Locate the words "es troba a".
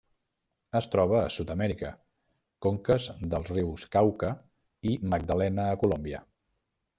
0.77-1.27